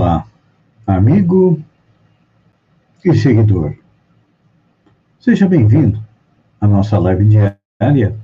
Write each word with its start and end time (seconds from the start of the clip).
Olá, 0.00 0.26
amigo 0.86 1.62
e 3.04 3.14
seguidor. 3.14 3.76
Seja 5.18 5.46
bem-vindo 5.46 6.02
à 6.58 6.66
nossa 6.66 6.98
live 6.98 7.28
diária 7.28 8.18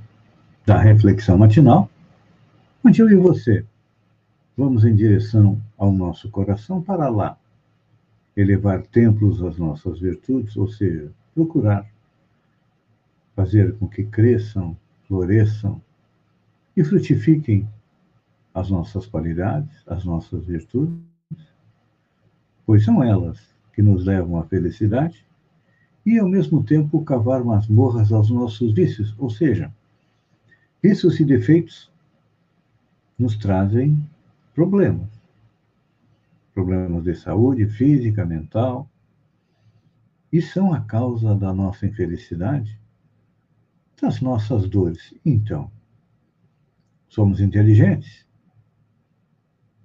da 0.65 0.79
reflexão 0.79 1.37
matinal, 1.37 1.87
onde 2.83 2.99
eu 2.99 3.07
e 3.11 3.15
você 3.15 3.63
vamos 4.57 4.85
em 4.85 4.95
direção 4.95 5.61
ao 5.77 5.91
nosso 5.91 6.31
coração 6.31 6.81
para 6.81 7.09
lá 7.09 7.37
elevar 8.35 8.81
templos 8.81 9.43
às 9.43 9.59
nossas 9.59 9.99
virtudes, 9.99 10.57
ou 10.57 10.67
seja, 10.67 11.11
procurar 11.35 11.87
fazer 13.35 13.77
com 13.77 13.87
que 13.87 14.03
cresçam, 14.03 14.75
floresçam 15.07 15.79
e 16.75 16.83
frutifiquem 16.83 17.69
as 18.51 18.71
nossas 18.71 19.05
qualidades, 19.05 19.83
as 19.85 20.03
nossas 20.03 20.43
virtudes 20.43 21.16
pois 22.67 22.83
são 22.83 23.01
elas 23.01 23.39
que 23.73 23.81
nos 23.81 24.05
levam 24.05 24.37
à 24.37 24.43
felicidade 24.43 25.25
e, 26.05 26.19
ao 26.19 26.27
mesmo 26.27 26.61
tempo, 26.61 27.01
cavar 27.03 27.41
masmorras 27.41 28.11
aos 28.11 28.29
nossos 28.29 28.73
vícios, 28.73 29.15
ou 29.17 29.29
seja, 29.29 29.73
vícios 30.83 31.17
e 31.21 31.23
defeitos 31.23 31.89
nos 33.17 33.37
trazem 33.37 33.97
problemas. 34.53 35.07
Problemas 36.53 37.05
de 37.05 37.15
saúde 37.15 37.65
física, 37.67 38.25
mental, 38.25 38.89
e 40.31 40.41
são 40.41 40.73
a 40.73 40.81
causa 40.81 41.33
da 41.35 41.53
nossa 41.53 41.85
infelicidade, 41.85 42.77
das 44.01 44.19
nossas 44.19 44.67
dores. 44.67 45.13
Então, 45.25 45.71
somos 47.07 47.39
inteligentes, 47.39 48.27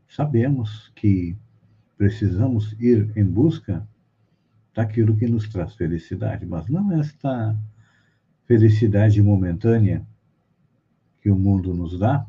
sabemos 0.08 0.90
que 0.96 1.36
precisamos 2.02 2.74
ir 2.80 3.16
em 3.16 3.24
busca 3.24 3.88
daquilo 4.74 5.16
que 5.16 5.28
nos 5.28 5.48
traz 5.48 5.76
felicidade, 5.76 6.44
mas 6.44 6.68
não 6.68 6.90
esta 6.90 7.56
felicidade 8.44 9.22
momentânea 9.22 10.04
que 11.20 11.30
o 11.30 11.36
mundo 11.36 11.72
nos 11.72 11.96
dá 11.96 12.26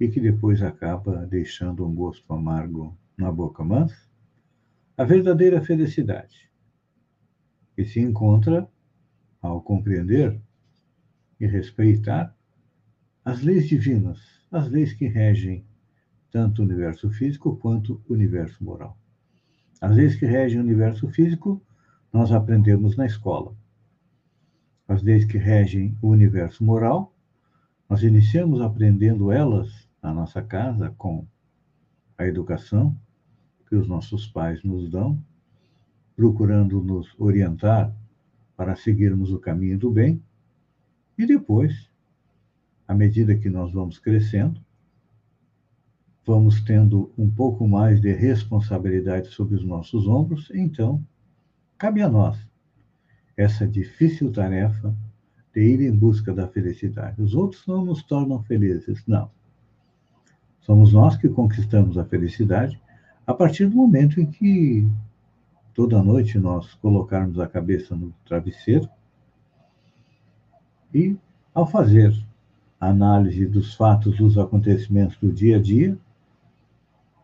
e 0.00 0.08
que 0.08 0.18
depois 0.18 0.62
acaba 0.62 1.26
deixando 1.26 1.86
um 1.86 1.94
gosto 1.94 2.32
amargo 2.32 2.96
na 3.18 3.30
boca, 3.30 3.62
mas 3.62 3.92
a 4.96 5.04
verdadeira 5.04 5.60
felicidade 5.60 6.50
que 7.76 7.84
se 7.84 8.00
encontra 8.00 8.66
ao 9.42 9.60
compreender 9.60 10.40
e 11.38 11.46
respeitar 11.46 12.34
as 13.22 13.42
leis 13.42 13.68
divinas, 13.68 14.18
as 14.50 14.70
leis 14.70 14.94
que 14.94 15.06
regem 15.06 15.66
tanto 16.30 16.60
o 16.60 16.64
universo 16.64 17.10
físico 17.10 17.56
quanto 17.56 18.00
o 18.08 18.12
universo 18.12 18.62
moral. 18.62 18.96
As 19.80 19.94
leis 19.94 20.16
que 20.16 20.26
regem 20.26 20.58
o 20.58 20.62
universo 20.62 21.08
físico, 21.08 21.62
nós 22.12 22.32
aprendemos 22.32 22.96
na 22.96 23.06
escola. 23.06 23.54
As 24.86 25.02
leis 25.02 25.24
que 25.24 25.38
regem 25.38 25.96
o 26.02 26.08
universo 26.08 26.64
moral, 26.64 27.14
nós 27.88 28.02
iniciamos 28.02 28.60
aprendendo 28.60 29.30
elas 29.30 29.88
na 30.02 30.12
nossa 30.12 30.42
casa 30.42 30.94
com 30.98 31.26
a 32.16 32.26
educação 32.26 32.96
que 33.68 33.76
os 33.76 33.86
nossos 33.86 34.26
pais 34.26 34.62
nos 34.64 34.90
dão, 34.90 35.22
procurando 36.16 36.82
nos 36.82 37.14
orientar 37.18 37.94
para 38.56 38.74
seguirmos 38.74 39.32
o 39.32 39.38
caminho 39.38 39.78
do 39.78 39.90
bem, 39.90 40.20
e 41.16 41.26
depois, 41.26 41.88
à 42.86 42.94
medida 42.94 43.36
que 43.36 43.48
nós 43.48 43.72
vamos 43.72 43.98
crescendo, 43.98 44.60
vamos 46.28 46.60
tendo 46.60 47.10
um 47.16 47.30
pouco 47.30 47.66
mais 47.66 48.02
de 48.02 48.12
responsabilidade 48.12 49.28
sobre 49.28 49.54
os 49.54 49.64
nossos 49.64 50.06
ombros, 50.06 50.50
então 50.54 51.02
cabe 51.78 52.02
a 52.02 52.08
nós 52.08 52.36
essa 53.34 53.66
difícil 53.66 54.30
tarefa 54.30 54.94
de 55.54 55.62
ir 55.62 55.80
em 55.80 55.90
busca 55.90 56.34
da 56.34 56.46
felicidade. 56.46 57.22
Os 57.22 57.34
outros 57.34 57.66
não 57.66 57.82
nos 57.82 58.02
tornam 58.02 58.42
felizes, 58.42 59.02
não. 59.06 59.30
Somos 60.60 60.92
nós 60.92 61.16
que 61.16 61.30
conquistamos 61.30 61.96
a 61.96 62.04
felicidade 62.04 62.78
a 63.26 63.32
partir 63.32 63.66
do 63.66 63.76
momento 63.76 64.20
em 64.20 64.26
que 64.26 64.86
toda 65.72 66.02
noite 66.02 66.38
nós 66.38 66.74
colocarmos 66.74 67.40
a 67.40 67.48
cabeça 67.48 67.96
no 67.96 68.12
travesseiro 68.26 68.86
e, 70.92 71.16
ao 71.54 71.66
fazer 71.66 72.14
análise 72.78 73.46
dos 73.46 73.74
fatos, 73.74 74.18
dos 74.18 74.36
acontecimentos 74.36 75.16
do 75.16 75.32
dia 75.32 75.56
a 75.56 75.62
dia, 75.62 75.98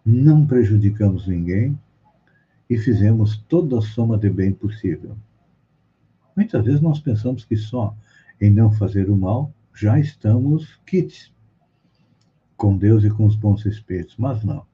não 0.04 0.46
prejudicamos 0.46 1.26
ninguém 1.26 1.78
e 2.68 2.76
fizemos 2.76 3.38
toda 3.48 3.78
a 3.78 3.82
soma 3.82 4.18
de 4.18 4.28
bem 4.28 4.52
possível. 4.52 5.16
Muitas 6.36 6.64
vezes 6.64 6.80
nós 6.80 6.98
pensamos 6.98 7.44
que 7.44 7.56
só 7.56 7.94
em 8.40 8.50
não 8.50 8.70
fazer 8.70 9.08
o 9.08 9.16
mal 9.16 9.52
já 9.74 9.98
estamos 9.98 10.78
quites 10.86 11.32
com 12.56 12.76
Deus 12.76 13.04
e 13.04 13.10
com 13.10 13.24
os 13.26 13.36
bons 13.36 13.64
espíritos, 13.66 14.16
mas 14.18 14.44
não. 14.44 14.64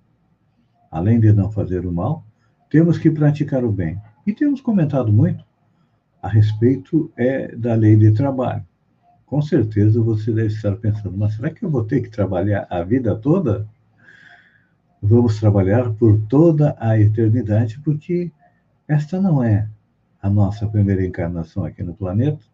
Além 0.90 1.20
de 1.20 1.32
não 1.32 1.50
fazer 1.50 1.86
o 1.86 1.92
mal, 1.92 2.24
temos 2.68 2.98
que 2.98 3.10
praticar 3.10 3.64
o 3.64 3.72
bem. 3.72 4.00
E 4.26 4.32
temos 4.32 4.60
comentado 4.60 5.12
muito 5.12 5.44
a 6.22 6.28
respeito 6.28 7.10
é, 7.16 7.54
da 7.56 7.74
lei 7.74 7.96
de 7.96 8.12
trabalho. 8.12 8.64
Com 9.24 9.40
certeza 9.40 10.02
você 10.02 10.32
deve 10.32 10.48
estar 10.48 10.76
pensando, 10.76 11.16
mas 11.16 11.34
será 11.34 11.50
que 11.50 11.64
eu 11.64 11.70
vou 11.70 11.84
ter 11.84 12.00
que 12.00 12.10
trabalhar 12.10 12.66
a 12.68 12.82
vida 12.82 13.14
toda? 13.16 13.66
Vamos 15.02 15.38
trabalhar 15.38 15.90
por 15.94 16.20
toda 16.28 16.76
a 16.78 16.98
eternidade, 16.98 17.80
porque 17.80 18.30
esta 18.86 19.20
não 19.20 19.42
é 19.42 19.68
a 20.20 20.28
nossa 20.28 20.66
primeira 20.66 21.04
encarnação 21.04 21.64
aqui 21.64 21.82
no 21.82 21.94
planeta 21.94 22.44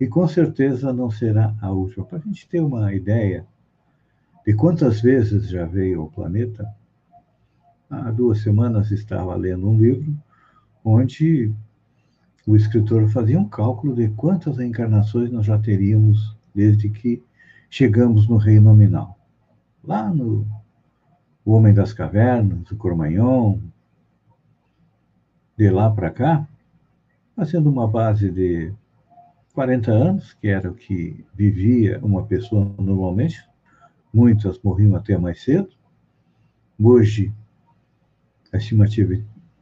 e 0.00 0.06
com 0.06 0.26
certeza 0.26 0.92
não 0.92 1.10
será 1.10 1.54
a 1.60 1.70
última. 1.70 2.04
Para 2.04 2.18
a 2.18 2.20
gente 2.20 2.48
ter 2.48 2.60
uma 2.60 2.92
ideia 2.92 3.46
de 4.44 4.54
quantas 4.54 5.00
vezes 5.00 5.48
já 5.48 5.64
veio 5.64 6.02
ao 6.02 6.10
planeta, 6.10 6.68
há 7.88 8.10
duas 8.10 8.42
semanas 8.42 8.90
estava 8.90 9.34
lendo 9.36 9.68
um 9.68 9.78
livro 9.78 10.14
onde 10.84 11.52
o 12.46 12.56
escritor 12.56 13.08
fazia 13.08 13.38
um 13.38 13.48
cálculo 13.48 13.94
de 13.94 14.08
quantas 14.08 14.58
encarnações 14.58 15.30
nós 15.30 15.46
já 15.46 15.58
teríamos 15.58 16.36
desde 16.54 16.90
que 16.90 17.22
chegamos 17.70 18.28
no 18.28 18.36
reino 18.36 18.66
nominal. 18.66 19.18
Lá 19.82 20.12
no 20.12 20.46
o 21.44 21.52
Homem 21.52 21.74
das 21.74 21.92
Cavernas, 21.92 22.70
o 22.70 22.76
Cormanhon, 22.76 23.58
de 25.56 25.70
lá 25.70 25.90
para 25.90 26.10
cá, 26.10 26.48
fazendo 27.36 27.70
uma 27.70 27.86
base 27.86 28.30
de 28.30 28.72
40 29.52 29.92
anos, 29.92 30.32
que 30.34 30.48
era 30.48 30.70
o 30.70 30.74
que 30.74 31.24
vivia 31.34 32.00
uma 32.02 32.24
pessoa 32.24 32.72
normalmente, 32.78 33.44
muitas 34.12 34.58
morriam 34.62 34.96
até 34.96 35.18
mais 35.18 35.42
cedo. 35.42 35.68
Hoje, 36.80 37.32
a 38.52 38.56
estimativa, 38.56 39.14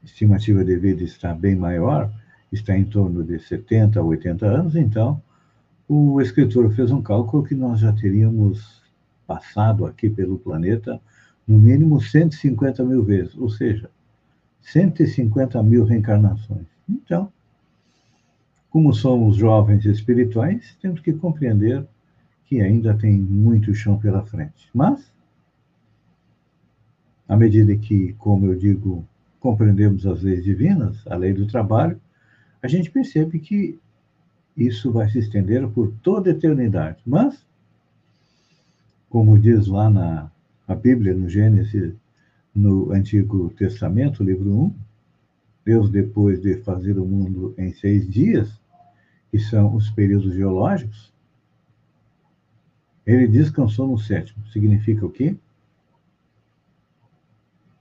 estimativa 0.04 0.64
de 0.64 0.76
vida 0.76 1.02
está 1.02 1.34
bem 1.34 1.56
maior, 1.56 2.12
está 2.50 2.76
em 2.76 2.84
torno 2.84 3.24
de 3.24 3.38
70 3.38 3.98
a 3.98 4.02
80 4.02 4.46
anos, 4.46 4.76
então 4.76 5.20
o 5.88 6.20
escritor 6.20 6.70
fez 6.72 6.90
um 6.90 7.02
cálculo 7.02 7.42
que 7.42 7.54
nós 7.54 7.80
já 7.80 7.92
teríamos 7.92 8.82
passado 9.26 9.84
aqui 9.84 10.08
pelo 10.08 10.38
planeta 10.38 11.00
no 11.46 11.58
mínimo 11.58 12.00
150 12.00 12.84
mil 12.84 13.02
vezes, 13.02 13.36
ou 13.36 13.50
seja, 13.50 13.90
150 14.62 15.62
mil 15.62 15.84
reencarnações. 15.84 16.66
Então, 16.88 17.32
como 18.70 18.94
somos 18.94 19.36
jovens 19.36 19.84
espirituais, 19.84 20.76
temos 20.80 21.00
que 21.00 21.12
compreender 21.12 21.86
que 22.46 22.60
ainda 22.60 22.94
tem 22.94 23.12
muito 23.12 23.74
chão 23.74 23.98
pela 23.98 24.24
frente. 24.24 24.70
Mas, 24.72 25.12
à 27.28 27.36
medida 27.36 27.76
que, 27.76 28.14
como 28.14 28.46
eu 28.46 28.56
digo, 28.56 29.06
compreendemos 29.40 30.06
as 30.06 30.22
leis 30.22 30.42
divinas, 30.42 31.06
a 31.06 31.16
lei 31.16 31.34
do 31.34 31.46
trabalho, 31.46 32.00
a 32.62 32.68
gente 32.68 32.90
percebe 32.90 33.38
que 33.40 33.78
isso 34.56 34.90
vai 34.90 35.08
se 35.10 35.18
estender 35.18 35.68
por 35.68 35.92
toda 36.02 36.30
a 36.30 36.32
eternidade. 36.32 37.02
Mas, 37.04 37.44
como 39.10 39.38
diz 39.38 39.66
lá 39.66 39.90
na 39.90 40.31
a 40.72 40.74
Bíblia, 40.74 41.14
no 41.14 41.28
Gênesis, 41.28 41.94
no 42.54 42.92
Antigo 42.92 43.50
Testamento, 43.50 44.24
livro 44.24 44.50
1, 44.50 44.74
Deus, 45.64 45.90
depois 45.90 46.40
de 46.40 46.56
fazer 46.62 46.98
o 46.98 47.04
mundo 47.04 47.54
em 47.56 47.72
seis 47.72 48.08
dias, 48.08 48.60
que 49.30 49.38
são 49.38 49.74
os 49.74 49.90
períodos 49.90 50.34
geológicos, 50.34 51.12
ele 53.06 53.28
descansou 53.28 53.86
no 53.86 53.98
sétimo. 53.98 54.46
Significa 54.48 55.04
o 55.04 55.10
quê? 55.10 55.36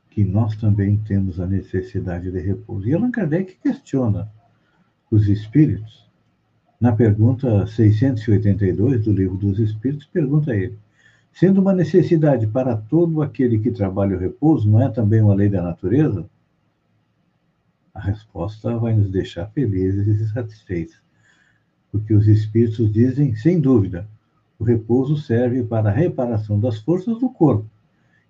Que 0.10 0.24
nós 0.24 0.56
também 0.56 0.98
temos 0.98 1.40
a 1.40 1.48
necessidade 1.48 2.32
de 2.32 2.40
repouso. 2.40 2.88
E 2.88 2.94
Allan 2.94 3.12
Kardec 3.12 3.58
questiona 3.62 4.32
os 5.10 5.28
espíritos. 5.28 6.10
Na 6.80 6.92
pergunta 6.92 7.66
682 7.68 9.06
do 9.06 9.14
Livro 9.14 9.38
dos 9.38 9.60
Espíritos, 9.60 10.08
pergunta 10.08 10.56
ele: 10.56 10.78
Sendo 11.34 11.62
uma 11.62 11.74
necessidade 11.74 12.46
para 12.48 12.76
todo 12.76 13.22
aquele 13.22 13.60
que 13.60 13.72
trabalha 13.72 14.16
o 14.16 14.20
repouso, 14.20 14.70
não 14.70 14.82
é 14.82 14.90
também 14.90 15.22
uma 15.22 15.34
lei 15.34 15.50
da 15.50 15.62
natureza? 15.62 16.30
A 17.94 18.00
resposta 18.00 18.78
vai 18.78 18.94
nos 18.94 19.10
deixar 19.10 19.48
felizes 19.52 20.08
e 20.08 20.34
satisfeitos. 20.34 21.02
Porque 21.92 22.14
os 22.14 22.28
espíritos 22.28 22.92
dizem, 22.92 23.36
sem 23.36 23.60
dúvida, 23.60 24.08
o 24.60 24.64
repouso 24.64 25.18
serve 25.18 25.64
para 25.64 25.90
a 25.90 25.94
reparação 25.94 26.60
das 26.60 26.78
forças 26.78 27.20
do 27.20 27.30
corpo 27.30 27.66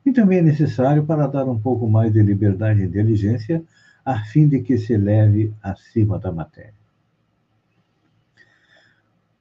e 0.05 0.11
também 0.11 0.39
é 0.39 0.41
necessário 0.41 1.05
para 1.05 1.27
dar 1.27 1.45
um 1.45 1.59
pouco 1.59 1.87
mais 1.89 2.11
de 2.11 2.21
liberdade 2.21 2.81
e 2.81 2.85
inteligência 2.85 3.63
a 4.03 4.23
fim 4.25 4.47
de 4.47 4.61
que 4.61 4.77
se 4.77 4.93
eleve 4.93 5.53
acima 5.61 6.17
da 6.17 6.31
matéria. 6.31 6.73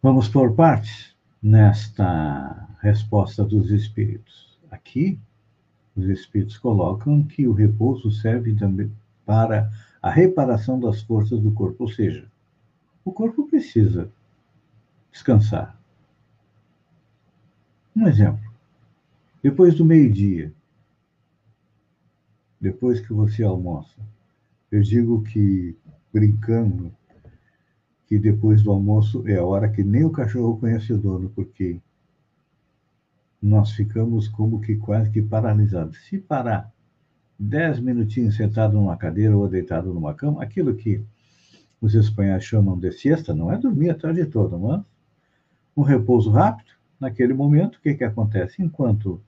Vamos 0.03 0.29
por 0.29 0.55
partes 0.55 1.15
nesta 1.43 2.69
resposta 2.81 3.45
dos 3.45 3.71
espíritos. 3.71 4.59
Aqui, 4.71 5.19
os 5.97 6.05
espíritos 6.07 6.59
colocam 6.59 7.23
que 7.25 7.47
o 7.47 7.53
repouso 7.53 8.11
serve 8.11 8.55
também 8.55 8.93
para 9.25 9.71
a 10.03 10.11
reparação 10.11 10.79
das 10.79 11.03
forças 11.03 11.41
do 11.41 11.53
corpo, 11.53 11.85
ou 11.85 11.91
seja, 11.91 12.27
o 13.05 13.13
corpo 13.13 13.49
precisa 13.49 14.11
descansar. 15.11 15.79
Um 17.95 18.07
exemplo. 18.07 18.51
Depois 19.43 19.75
do 19.75 19.85
meio-dia, 19.85 20.53
depois 22.61 23.01
que 23.01 23.13
você 23.13 23.43
almoça, 23.43 24.01
eu 24.71 24.83
digo 24.83 25.23
que, 25.23 25.77
brincando, 26.13 26.95
que 28.11 28.19
depois 28.19 28.61
do 28.61 28.73
almoço 28.73 29.23
é 29.25 29.37
a 29.37 29.45
hora 29.45 29.69
que 29.69 29.85
nem 29.85 30.05
o 30.05 30.11
cachorro 30.11 30.59
conhece 30.59 30.93
o 30.93 30.99
dono, 30.99 31.31
porque 31.31 31.79
nós 33.41 33.71
ficamos 33.71 34.27
como 34.27 34.61
que 34.61 34.75
quase 34.75 35.09
que 35.11 35.23
paralisados. 35.23 35.97
Se 36.07 36.19
parar 36.19 36.73
dez 37.39 37.79
minutinhos 37.79 38.35
sentado 38.35 38.75
numa 38.75 38.97
cadeira 38.97 39.37
ou 39.37 39.49
deitado 39.49 39.95
numa 39.95 40.13
cama, 40.13 40.43
aquilo 40.43 40.75
que 40.75 41.01
os 41.81 41.95
espanhóis 41.95 42.43
chamam 42.43 42.77
de 42.77 42.91
siesta, 42.91 43.33
não 43.33 43.53
é 43.53 43.57
dormir 43.57 43.91
a 43.91 43.95
tarde 43.95 44.27
toda, 44.27 44.59
mas 44.59 44.83
um 45.77 45.83
repouso 45.83 46.33
rápido, 46.33 46.73
naquele 46.99 47.33
momento, 47.33 47.77
o 47.77 47.81
que, 47.81 47.95
que 47.95 48.03
acontece? 48.03 48.61
Enquanto 48.61 49.21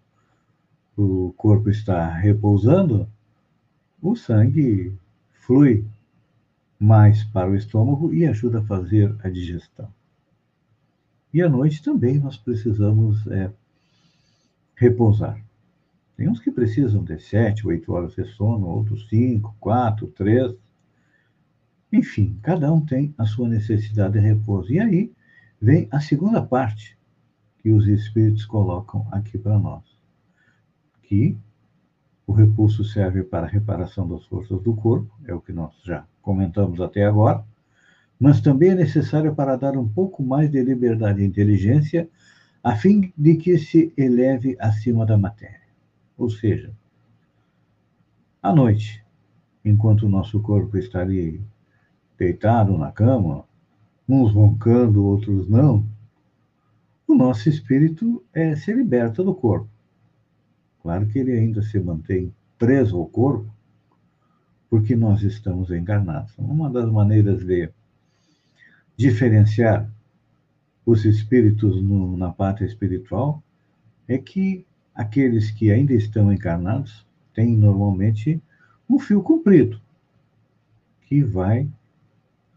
o 0.96 1.32
corpo 1.36 1.70
está 1.70 2.12
repousando, 2.12 3.08
o 4.02 4.16
sangue 4.16 4.92
flui 5.34 5.84
mais 6.82 7.22
para 7.22 7.48
o 7.48 7.54
estômago 7.54 8.12
e 8.12 8.26
ajuda 8.26 8.58
a 8.58 8.64
fazer 8.64 9.14
a 9.22 9.30
digestão. 9.30 9.88
E 11.32 11.40
à 11.40 11.48
noite 11.48 11.80
também 11.80 12.18
nós 12.18 12.36
precisamos 12.36 13.24
é, 13.28 13.52
repousar. 14.74 15.40
Tem 16.16 16.28
uns 16.28 16.40
que 16.40 16.50
precisam 16.50 17.04
de 17.04 17.20
sete, 17.20 17.64
oito 17.68 17.92
horas 17.92 18.16
de 18.16 18.24
sono, 18.32 18.66
outros 18.66 19.08
cinco, 19.08 19.54
quatro, 19.60 20.08
três. 20.08 20.52
Enfim, 21.92 22.36
cada 22.42 22.72
um 22.72 22.84
tem 22.84 23.14
a 23.16 23.26
sua 23.26 23.48
necessidade 23.48 24.14
de 24.14 24.18
repouso. 24.18 24.72
E 24.72 24.80
aí 24.80 25.12
vem 25.60 25.86
a 25.88 26.00
segunda 26.00 26.42
parte 26.42 26.98
que 27.60 27.70
os 27.70 27.86
espíritos 27.86 28.44
colocam 28.44 29.06
aqui 29.12 29.38
para 29.38 29.56
nós, 29.56 29.84
que 31.04 31.38
o 32.26 32.32
repulso 32.32 32.84
serve 32.84 33.22
para 33.22 33.46
a 33.46 33.50
reparação 33.50 34.08
das 34.08 34.24
forças 34.26 34.60
do 34.62 34.74
corpo, 34.74 35.10
é 35.26 35.34
o 35.34 35.40
que 35.40 35.52
nós 35.52 35.72
já 35.84 36.04
comentamos 36.20 36.80
até 36.80 37.04
agora, 37.04 37.44
mas 38.18 38.40
também 38.40 38.70
é 38.70 38.74
necessário 38.74 39.34
para 39.34 39.56
dar 39.56 39.76
um 39.76 39.88
pouco 39.88 40.22
mais 40.22 40.50
de 40.50 40.62
liberdade 40.62 41.22
e 41.22 41.26
inteligência 41.26 42.08
a 42.62 42.76
fim 42.76 43.12
de 43.18 43.36
que 43.36 43.58
se 43.58 43.92
eleve 43.96 44.56
acima 44.60 45.04
da 45.04 45.18
matéria. 45.18 45.60
Ou 46.16 46.30
seja, 46.30 46.72
à 48.40 48.54
noite, 48.54 49.04
enquanto 49.64 50.06
o 50.06 50.08
nosso 50.08 50.40
corpo 50.40 50.78
está 50.78 51.00
ali 51.00 51.40
deitado 52.16 52.78
na 52.78 52.92
cama, 52.92 53.44
uns 54.08 54.32
roncando, 54.32 55.04
outros 55.04 55.48
não, 55.48 55.84
o 57.08 57.14
nosso 57.14 57.48
espírito 57.48 58.24
é, 58.32 58.54
se 58.54 58.72
liberta 58.72 59.24
do 59.24 59.34
corpo. 59.34 59.71
Claro 60.82 61.06
que 61.06 61.18
ele 61.18 61.32
ainda 61.32 61.62
se 61.62 61.78
mantém 61.78 62.34
preso 62.58 62.96
ao 62.96 63.06
corpo, 63.06 63.48
porque 64.68 64.96
nós 64.96 65.22
estamos 65.22 65.70
encarnados. 65.70 66.32
Uma 66.36 66.68
das 66.68 66.90
maneiras 66.90 67.44
de 67.46 67.70
diferenciar 68.96 69.88
os 70.84 71.04
espíritos 71.04 71.80
no, 71.82 72.16
na 72.16 72.30
pátria 72.32 72.66
espiritual 72.66 73.42
é 74.08 74.18
que 74.18 74.66
aqueles 74.94 75.50
que 75.50 75.70
ainda 75.70 75.94
estão 75.94 76.32
encarnados 76.32 77.06
têm 77.32 77.56
normalmente 77.56 78.42
um 78.88 78.98
fio 78.98 79.22
comprido 79.22 79.80
que 81.06 81.22
vai 81.22 81.68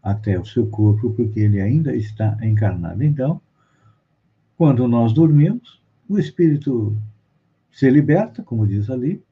até 0.02 0.38
o 0.38 0.44
seu 0.44 0.66
corpo, 0.66 1.10
porque 1.12 1.40
ele 1.40 1.60
ainda 1.60 1.94
está 1.94 2.36
encarnado. 2.42 3.02
Então, 3.02 3.40
quando 4.56 4.86
nós 4.86 5.12
dormimos, 5.12 5.80
o 6.08 6.18
espírito 6.18 6.96
se 7.76 7.90
liberta, 7.90 8.42
como 8.42 8.66
diz 8.66 8.88
ali, 8.88 9.22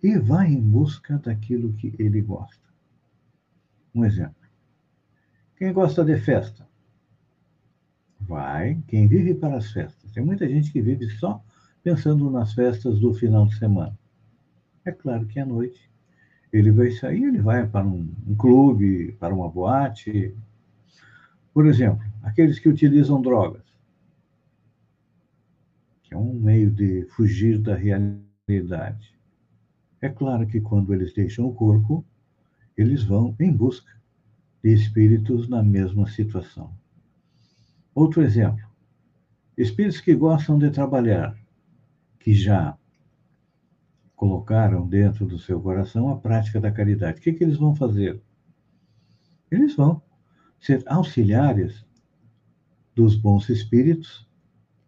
e 0.00 0.16
vai 0.16 0.52
em 0.52 0.60
busca 0.60 1.18
daquilo 1.18 1.72
que 1.72 1.92
ele 1.98 2.20
gosta. 2.20 2.62
Um 3.92 4.04
exemplo. 4.04 4.36
Quem 5.56 5.72
gosta 5.72 6.04
de 6.04 6.16
festa? 6.16 6.64
Vai. 8.20 8.80
Quem 8.86 9.08
vive 9.08 9.34
para 9.34 9.56
as 9.56 9.72
festas? 9.72 10.12
Tem 10.12 10.24
muita 10.24 10.48
gente 10.48 10.70
que 10.70 10.80
vive 10.80 11.10
só 11.10 11.44
pensando 11.82 12.30
nas 12.30 12.54
festas 12.54 13.00
do 13.00 13.12
final 13.12 13.46
de 13.46 13.58
semana. 13.58 13.98
É 14.84 14.92
claro 14.92 15.26
que 15.26 15.40
à 15.40 15.44
noite 15.44 15.90
ele 16.52 16.70
vai 16.70 16.92
sair, 16.92 17.24
ele 17.24 17.42
vai 17.42 17.66
para 17.66 17.84
um, 17.84 18.14
um 18.28 18.36
clube, 18.36 19.10
para 19.18 19.34
uma 19.34 19.50
boate. 19.50 20.32
Por 21.52 21.66
exemplo, 21.66 22.06
aqueles 22.22 22.60
que 22.60 22.68
utilizam 22.68 23.20
drogas 23.20 23.63
é 26.14 26.16
um 26.16 26.32
meio 26.32 26.70
de 26.70 27.04
fugir 27.06 27.58
da 27.58 27.74
realidade. 27.74 29.18
É 30.00 30.08
claro 30.08 30.46
que 30.46 30.60
quando 30.60 30.94
eles 30.94 31.12
deixam 31.12 31.46
o 31.46 31.52
corpo, 31.52 32.04
eles 32.76 33.02
vão 33.02 33.34
em 33.40 33.52
busca 33.52 33.92
de 34.62 34.72
espíritos 34.72 35.48
na 35.48 35.60
mesma 35.60 36.08
situação. 36.08 36.72
Outro 37.92 38.22
exemplo: 38.22 38.64
espíritos 39.58 40.00
que 40.00 40.14
gostam 40.14 40.56
de 40.56 40.70
trabalhar, 40.70 41.36
que 42.20 42.32
já 42.32 42.78
colocaram 44.14 44.86
dentro 44.86 45.26
do 45.26 45.38
seu 45.38 45.60
coração 45.60 46.08
a 46.10 46.16
prática 46.16 46.60
da 46.60 46.70
caridade. 46.70 47.18
O 47.18 47.22
que, 47.22 47.32
que 47.32 47.42
eles 47.42 47.58
vão 47.58 47.74
fazer? 47.74 48.22
Eles 49.50 49.74
vão 49.74 50.00
ser 50.60 50.80
auxiliares 50.86 51.84
dos 52.94 53.16
bons 53.16 53.48
espíritos 53.48 54.28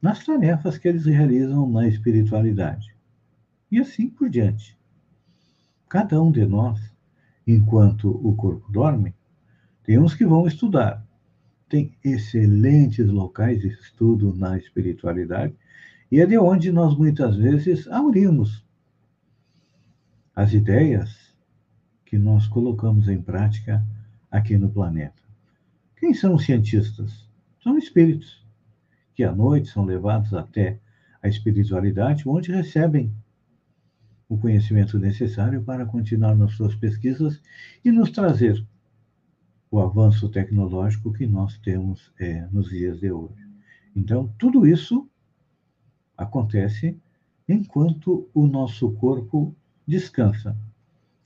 nas 0.07 0.25
tarefas 0.25 0.79
que 0.79 0.87
eles 0.87 1.05
realizam 1.05 1.69
na 1.69 1.89
espiritualidade. 1.89 2.95
E 3.69 3.81
assim 3.81 4.09
por 4.09 4.31
diante. 4.31 4.79
Cada 5.89 6.23
um 6.23 6.31
de 6.31 6.47
nós, 6.47 6.79
enquanto 7.45 8.11
o 8.25 8.37
corpo 8.37 8.71
dorme, 8.71 9.17
tem 9.83 9.99
uns 9.99 10.15
que 10.15 10.25
vão 10.25 10.47
estudar. 10.47 11.05
Tem 11.69 11.93
excelentes 12.05 13.05
locais 13.09 13.61
de 13.61 13.67
estudo 13.67 14.33
na 14.33 14.57
espiritualidade, 14.57 15.57
e 16.09 16.21
é 16.21 16.27
de 16.27 16.39
onde 16.39 16.71
nós 16.71 16.97
muitas 16.97 17.35
vezes 17.35 17.89
aurimos 17.89 18.65
as 20.37 20.53
ideias 20.53 21.35
que 22.05 22.17
nós 22.17 22.47
colocamos 22.47 23.09
em 23.09 23.21
prática 23.21 23.85
aqui 24.31 24.57
no 24.57 24.71
planeta. 24.71 25.21
Quem 25.97 26.15
são 26.15 26.37
os 26.37 26.45
cientistas? 26.45 27.29
São 27.61 27.77
espíritos 27.77 28.46
que 29.17 29.25
à 29.25 29.33
noite 29.33 29.71
são 29.71 29.87
levados 29.87 30.35
até 30.35 30.79
a 31.23 31.27
espiritualidade, 31.27 32.29
onde 32.29 32.53
recebem 32.53 33.11
o 34.29 34.37
conhecimento 34.37 34.99
necessário 34.99 35.63
para 35.63 35.87
continuar 35.87 36.37
nas 36.37 36.53
suas 36.53 36.75
pesquisas 36.75 37.41
e 37.83 37.91
nos 37.91 38.11
trazer 38.11 38.63
o 39.71 39.81
avanço 39.81 40.29
tecnológico 40.29 41.15
que 41.15 41.27
nós 41.27 41.57
temos 41.59 42.13
é, 42.21 42.47
nos 42.53 42.69
dias 42.69 43.01
de 43.01 43.11
hoje. 43.11 43.43
Então, 43.95 44.31
tudo 44.39 44.67
isso 44.67 45.09
acontece 46.17 47.01
enquanto 47.49 48.29
o 48.35 48.47
nosso 48.47 48.93
corpo 48.93 49.57
descansa. 49.87 50.55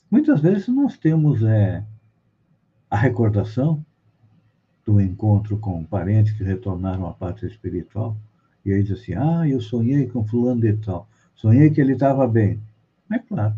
Muitas 0.09 0.41
vezes 0.41 0.69
nós 0.69 0.97
temos 0.97 1.43
é, 1.43 1.85
a 2.89 2.97
recordação 2.97 3.85
do 4.91 5.01
encontro 5.01 5.57
com 5.57 5.85
parentes 5.85 6.33
que 6.33 6.43
retornaram 6.43 7.07
à 7.07 7.13
pátria 7.13 7.47
espiritual, 7.47 8.17
e 8.65 8.73
aí 8.73 8.83
diz 8.83 9.01
assim: 9.01 9.15
Ah, 9.15 9.49
eu 9.49 9.61
sonhei 9.61 10.09
com 10.09 10.27
fulano 10.27 10.61
de 10.61 10.73
tal, 10.79 11.09
sonhei 11.33 11.71
que 11.71 11.81
ele 11.81 11.93
estava 11.93 12.27
bem. 12.27 12.61
É 13.09 13.19
claro, 13.21 13.55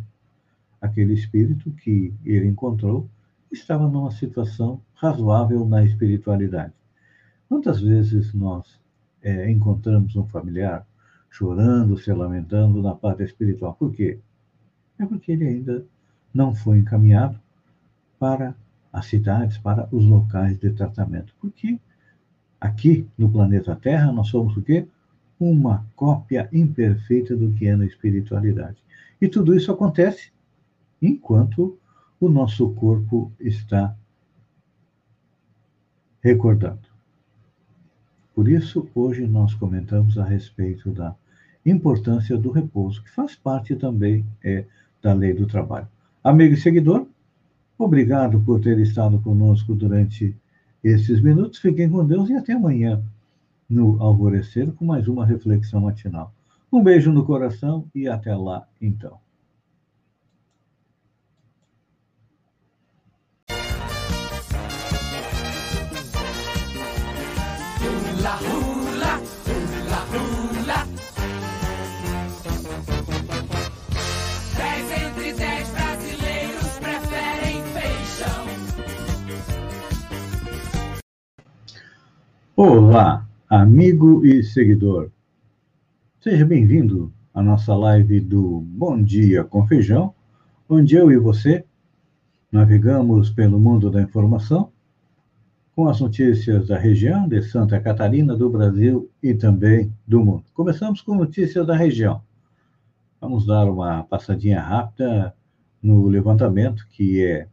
aquele 0.78 1.14
espírito 1.14 1.70
que 1.70 2.12
ele 2.22 2.46
encontrou 2.46 3.08
estava 3.50 3.88
numa 3.88 4.10
situação 4.10 4.78
razoável 4.94 5.64
na 5.64 5.82
espiritualidade. 5.82 6.74
Quantas 7.48 7.80
vezes 7.80 8.34
nós 8.34 8.78
é, 9.22 9.50
encontramos 9.50 10.14
um 10.16 10.26
familiar 10.26 10.86
chorando, 11.30 11.96
se 11.96 12.12
lamentando 12.12 12.82
na 12.82 12.94
parte 12.94 13.22
espiritual. 13.22 13.74
Por 13.74 13.90
quê? 13.90 14.18
É 14.98 15.06
porque 15.06 15.32
ele 15.32 15.46
ainda 15.46 15.84
não 16.32 16.54
foi 16.54 16.78
encaminhado 16.78 17.40
para 18.18 18.54
as 18.92 19.06
cidades, 19.06 19.58
para 19.58 19.88
os 19.90 20.04
locais 20.04 20.58
de 20.58 20.70
tratamento. 20.70 21.34
Porque 21.40 21.78
aqui 22.60 23.06
no 23.16 23.30
planeta 23.30 23.74
Terra 23.74 24.12
nós 24.12 24.28
somos 24.28 24.56
o 24.56 24.62
quê? 24.62 24.86
Uma 25.40 25.86
cópia 25.96 26.48
imperfeita 26.52 27.34
do 27.34 27.52
que 27.52 27.66
é 27.66 27.74
na 27.74 27.86
espiritualidade. 27.86 28.76
E 29.20 29.28
tudo 29.28 29.54
isso 29.56 29.72
acontece 29.72 30.30
enquanto 31.00 31.78
o 32.20 32.28
nosso 32.28 32.70
corpo 32.74 33.32
está 33.40 33.96
recordando. 36.22 36.92
Por 38.34 38.48
isso, 38.48 38.88
hoje 38.94 39.26
nós 39.26 39.54
comentamos 39.54 40.16
a 40.16 40.24
respeito 40.24 40.90
da 40.90 41.14
importância 41.64 42.36
do 42.36 42.50
repouso, 42.50 43.02
que 43.02 43.10
faz 43.10 43.34
parte 43.34 43.74
também 43.76 44.24
é, 44.42 44.64
da 45.02 45.12
lei 45.12 45.34
do 45.34 45.46
trabalho. 45.46 45.88
Amigo 46.22 46.54
e 46.54 46.56
seguidor, 46.56 47.06
obrigado 47.82 48.40
por 48.40 48.60
ter 48.60 48.78
estado 48.78 49.18
conosco 49.20 49.74
durante 49.74 50.36
esses 50.82 51.20
minutos. 51.20 51.58
Fiquem 51.58 51.88
com 51.88 52.04
Deus 52.04 52.28
e 52.30 52.34
até 52.34 52.52
amanhã, 52.52 53.02
no 53.68 54.02
alvorecer, 54.02 54.72
com 54.72 54.84
mais 54.84 55.08
uma 55.08 55.24
reflexão 55.24 55.80
matinal. 55.80 56.32
Um 56.72 56.82
beijo 56.82 57.12
no 57.12 57.24
coração 57.24 57.86
e 57.94 58.08
até 58.08 58.34
lá, 58.34 58.66
então. 58.80 59.21
Olá, 82.64 83.28
amigo 83.50 84.24
e 84.24 84.40
seguidor. 84.44 85.10
Seja 86.20 86.46
bem-vindo 86.46 87.12
à 87.34 87.42
nossa 87.42 87.74
live 87.74 88.20
do 88.20 88.60
Bom 88.60 89.02
Dia 89.02 89.42
com 89.42 89.66
Feijão, 89.66 90.14
onde 90.68 90.94
eu 90.94 91.10
e 91.10 91.18
você 91.18 91.64
navegamos 92.52 93.30
pelo 93.30 93.58
mundo 93.58 93.90
da 93.90 94.00
informação 94.00 94.70
com 95.74 95.88
as 95.88 96.00
notícias 96.00 96.68
da 96.68 96.78
região 96.78 97.26
de 97.26 97.42
Santa 97.42 97.80
Catarina, 97.80 98.36
do 98.36 98.48
Brasil 98.48 99.10
e 99.20 99.34
também 99.34 99.92
do 100.06 100.24
mundo. 100.24 100.44
Começamos 100.54 101.00
com 101.00 101.16
notícias 101.16 101.66
da 101.66 101.74
região. 101.74 102.22
Vamos 103.20 103.44
dar 103.44 103.68
uma 103.68 104.04
passadinha 104.04 104.60
rápida 104.60 105.34
no 105.82 106.06
levantamento 106.06 106.86
que 106.92 107.24
é 107.24 107.48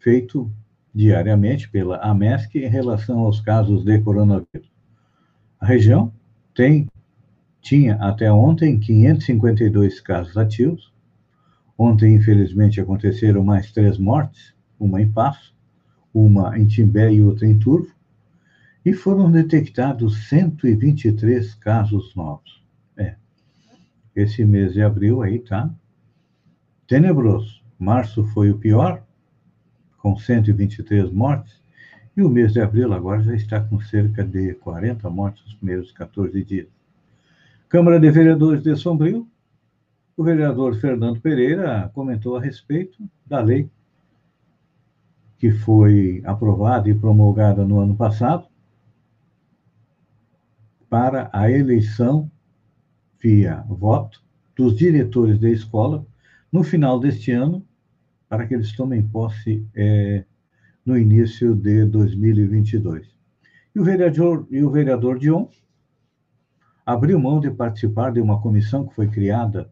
feito 0.00 0.50
diariamente 0.94 1.68
pela 1.68 1.98
AMESC 1.98 2.56
em 2.56 2.68
relação 2.68 3.20
aos 3.20 3.40
casos 3.40 3.84
de 3.84 3.98
coronavírus. 4.00 4.70
A 5.60 5.66
região 5.66 6.12
tem 6.54 6.88
tinha 7.60 7.96
até 7.96 8.32
ontem 8.32 8.78
552 8.78 10.00
casos 10.00 10.36
ativos. 10.36 10.92
Ontem, 11.76 12.14
infelizmente, 12.14 12.80
aconteceram 12.80 13.44
mais 13.44 13.70
três 13.70 13.98
mortes, 13.98 14.54
uma 14.78 15.00
em 15.00 15.10
Passo, 15.10 15.54
uma 16.12 16.58
em 16.58 16.66
Timbé 16.66 17.12
e 17.12 17.22
outra 17.22 17.46
em 17.46 17.58
Turvo, 17.58 17.94
e 18.84 18.92
foram 18.92 19.30
detectados 19.30 20.28
123 20.28 21.54
casos 21.54 22.14
novos. 22.14 22.62
É. 22.96 23.14
Esse 24.16 24.44
mês 24.44 24.72
de 24.72 24.82
abril 24.82 25.22
aí 25.22 25.38
tá 25.38 25.70
tenebroso. 26.86 27.60
Março 27.78 28.24
foi 28.24 28.50
o 28.50 28.58
pior, 28.58 29.02
com 30.02 30.16
123 30.16 31.10
mortes, 31.10 31.60
e 32.16 32.22
o 32.22 32.28
mês 32.28 32.52
de 32.52 32.60
abril 32.60 32.92
agora 32.92 33.22
já 33.22 33.34
está 33.34 33.60
com 33.60 33.80
cerca 33.80 34.24
de 34.24 34.54
40 34.54 35.08
mortes 35.08 35.44
nos 35.44 35.54
primeiros 35.54 35.92
14 35.92 36.42
dias. 36.44 36.66
Câmara 37.68 38.00
de 38.00 38.10
Vereadores 38.10 38.62
de 38.62 38.74
Sombrio, 38.76 39.28
o 40.16 40.24
vereador 40.24 40.74
Fernando 40.74 41.20
Pereira 41.20 41.90
comentou 41.94 42.36
a 42.36 42.40
respeito 42.40 43.02
da 43.24 43.40
lei 43.40 43.70
que 45.38 45.50
foi 45.50 46.20
aprovada 46.26 46.90
e 46.90 46.94
promulgada 46.94 47.64
no 47.64 47.80
ano 47.80 47.96
passado 47.96 48.46
para 50.90 51.30
a 51.32 51.50
eleição 51.50 52.30
via 53.18 53.64
voto 53.66 54.22
dos 54.54 54.76
diretores 54.76 55.38
da 55.38 55.48
escola 55.48 56.04
no 56.52 56.62
final 56.62 57.00
deste 57.00 57.32
ano 57.32 57.64
para 58.30 58.46
que 58.46 58.54
eles 58.54 58.72
tomem 58.76 59.02
posse 59.02 59.66
é, 59.74 60.24
no 60.86 60.96
início 60.96 61.52
de 61.52 61.84
2022. 61.84 63.08
E 63.74 63.80
o 63.80 63.82
vereador, 63.82 64.46
e 64.48 64.62
o 64.62 64.70
vereador 64.70 65.18
Dion 65.18 65.48
abriu 66.86 67.18
mão 67.18 67.40
de 67.40 67.50
participar 67.50 68.12
de 68.12 68.20
uma 68.20 68.40
comissão 68.40 68.86
que 68.86 68.94
foi 68.94 69.08
criada 69.08 69.68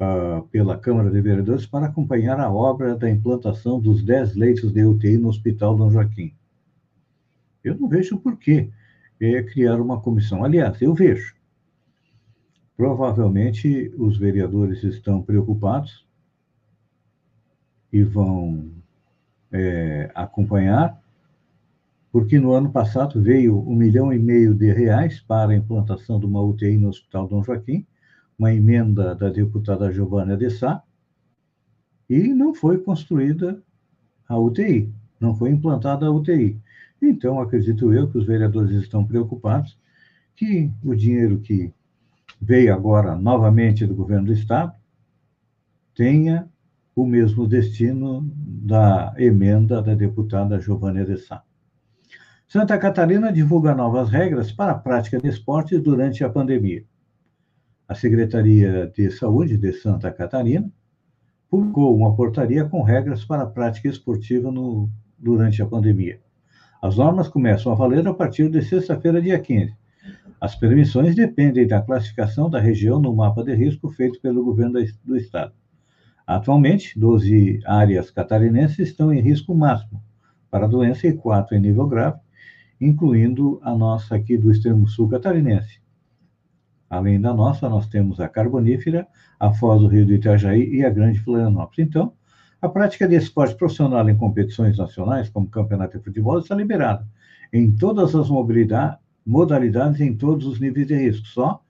uh, 0.00 0.48
pela 0.48 0.78
Câmara 0.78 1.10
de 1.10 1.20
Vereadores 1.20 1.66
para 1.66 1.84
acompanhar 1.84 2.40
a 2.40 2.50
obra 2.50 2.96
da 2.96 3.10
implantação 3.10 3.78
dos 3.78 4.02
10 4.02 4.34
leitos 4.34 4.72
de 4.72 4.82
UTI 4.82 5.18
no 5.18 5.28
Hospital 5.28 5.76
Dom 5.76 5.90
Joaquim. 5.90 6.34
Eu 7.62 7.78
não 7.78 7.86
vejo 7.86 8.16
por 8.16 8.38
que 8.38 8.70
é, 9.20 9.42
criar 9.42 9.78
uma 9.78 10.00
comissão. 10.00 10.42
Aliás, 10.42 10.80
eu 10.80 10.94
vejo. 10.94 11.34
Provavelmente 12.78 13.94
os 13.98 14.16
vereadores 14.16 14.82
estão 14.82 15.22
preocupados 15.22 16.03
e 17.94 18.02
vão 18.02 18.72
é, 19.52 20.10
acompanhar, 20.16 21.00
porque 22.10 22.40
no 22.40 22.52
ano 22.52 22.68
passado 22.72 23.22
veio 23.22 23.56
um 23.56 23.76
milhão 23.76 24.12
e 24.12 24.18
meio 24.18 24.52
de 24.52 24.72
reais 24.72 25.20
para 25.20 25.52
a 25.52 25.56
implantação 25.56 26.18
de 26.18 26.26
uma 26.26 26.42
UTI 26.42 26.76
no 26.76 26.88
Hospital 26.88 27.28
Dom 27.28 27.44
Joaquim, 27.44 27.86
uma 28.36 28.52
emenda 28.52 29.14
da 29.14 29.30
deputada 29.30 29.92
Giovana 29.92 30.36
de 30.36 30.50
Sá, 30.50 30.82
e 32.10 32.34
não 32.34 32.52
foi 32.52 32.78
construída 32.78 33.62
a 34.28 34.36
UTI, 34.36 34.92
não 35.20 35.36
foi 35.36 35.50
implantada 35.50 36.06
a 36.06 36.10
UTI. 36.10 36.60
Então, 37.00 37.40
acredito 37.40 37.94
eu 37.94 38.10
que 38.10 38.18
os 38.18 38.26
vereadores 38.26 38.72
estão 38.72 39.06
preocupados 39.06 39.78
que 40.34 40.68
o 40.82 40.96
dinheiro 40.96 41.38
que 41.38 41.72
veio 42.40 42.74
agora 42.74 43.14
novamente 43.14 43.86
do 43.86 43.94
governo 43.94 44.26
do 44.26 44.32
Estado 44.32 44.74
tenha 45.94 46.48
o 46.94 47.04
mesmo 47.04 47.46
destino 47.46 48.22
da 48.36 49.12
emenda 49.18 49.82
da 49.82 49.94
deputada 49.94 50.60
Giovanna 50.60 51.04
de. 51.04 51.16
Santa 52.46 52.78
Catarina 52.78 53.32
divulga 53.32 53.74
novas 53.74 54.10
regras 54.10 54.52
para 54.52 54.72
a 54.72 54.78
prática 54.78 55.18
de 55.18 55.28
esportes 55.28 55.82
durante 55.82 56.22
a 56.22 56.28
pandemia. 56.28 56.84
A 57.88 57.94
Secretaria 57.94 58.86
de 58.94 59.10
Saúde 59.10 59.56
de 59.56 59.72
Santa 59.72 60.10
Catarina 60.12 60.70
publicou 61.50 61.96
uma 61.96 62.14
portaria 62.14 62.64
com 62.64 62.82
regras 62.82 63.24
para 63.24 63.42
a 63.42 63.46
prática 63.46 63.88
esportiva 63.88 64.50
no, 64.50 64.88
durante 65.18 65.62
a 65.62 65.66
pandemia. 65.66 66.20
As 66.80 66.96
normas 66.96 67.28
começam 67.28 67.72
a 67.72 67.74
valer 67.74 68.06
a 68.06 68.14
partir 68.14 68.48
de 68.50 68.62
sexta-feira, 68.62 69.20
dia 69.20 69.38
15. 69.38 69.74
As 70.40 70.54
permissões 70.54 71.14
dependem 71.14 71.66
da 71.66 71.82
classificação 71.82 72.50
da 72.50 72.60
região 72.60 73.00
no 73.00 73.14
mapa 73.14 73.42
de 73.42 73.54
risco 73.54 73.90
feito 73.90 74.20
pelo 74.20 74.44
governo 74.44 74.78
do 75.04 75.16
estado. 75.16 75.54
Atualmente, 76.26 76.98
12 76.98 77.60
áreas 77.66 78.10
catarinenses 78.10 78.88
estão 78.88 79.12
em 79.12 79.20
risco 79.20 79.54
máximo 79.54 80.02
para 80.50 80.64
a 80.64 80.68
doença 80.68 81.06
e 81.06 81.12
quatro 81.12 81.54
em 81.54 81.60
nível 81.60 81.86
grave, 81.86 82.18
incluindo 82.80 83.60
a 83.62 83.74
nossa 83.74 84.14
aqui 84.14 84.36
do 84.38 84.50
extremo 84.50 84.88
sul 84.88 85.08
catarinense. 85.08 85.80
Além 86.88 87.20
da 87.20 87.34
nossa, 87.34 87.68
nós 87.68 87.88
temos 87.88 88.20
a 88.20 88.28
Carbonífera, 88.28 89.06
a 89.38 89.52
Foz 89.52 89.80
do 89.80 89.88
Rio 89.88 90.06
do 90.06 90.14
Itajaí 90.14 90.76
e 90.76 90.84
a 90.84 90.90
Grande 90.90 91.18
Florianópolis. 91.18 91.86
Então, 91.86 92.12
a 92.62 92.68
prática 92.68 93.06
de 93.06 93.16
esporte 93.16 93.56
profissional 93.56 94.08
em 94.08 94.16
competições 94.16 94.78
nacionais, 94.78 95.28
como 95.28 95.48
campeonato 95.48 95.98
de 95.98 96.04
futebol, 96.04 96.38
está 96.38 96.54
liberada 96.54 97.06
em 97.52 97.70
todas 97.70 98.14
as 98.14 98.28
modalidades, 99.26 100.00
em 100.00 100.14
todos 100.16 100.46
os 100.46 100.58
níveis 100.58 100.86
de 100.86 100.94
risco. 100.94 101.26
Só 101.26 101.62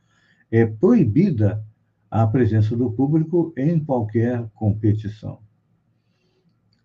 é 0.51 0.67
proibida 0.67 1.65
a 2.15 2.29
presença 2.29 2.77
do 2.77 2.93
público 2.93 3.53
em 3.57 3.77
qualquer 3.81 4.47
competição. 4.55 5.41